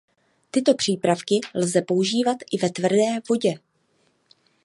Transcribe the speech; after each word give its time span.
Tyto 0.51 0.73
přípravky 0.75 1.39
lze 1.55 1.81
používat 1.81 2.37
i 2.51 2.57
ve 2.57 2.69
tvrdé 2.69 3.19
vodě. 3.29 3.53